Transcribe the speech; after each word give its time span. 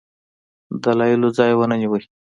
دلایلو 0.83 1.27
ځای 1.37 1.51
ونه 1.55 1.75
نیوی. 1.81 2.03